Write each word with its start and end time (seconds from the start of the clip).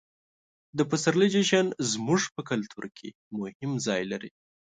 د 0.77 0.79
پسرلي 0.89 1.27
جشن 1.35 1.65
زموږ 1.91 2.21
په 2.35 2.41
کلتور 2.49 2.85
کې 2.97 3.09
مهم 3.39 3.71
ځای 3.85 4.01
لري. 4.11 4.31